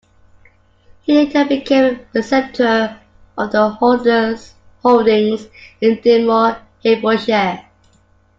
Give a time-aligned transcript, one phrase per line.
[1.03, 2.99] He later became preceptor
[3.37, 5.47] of the Order's holdings
[5.79, 7.67] in Dinmore, Herefordshire.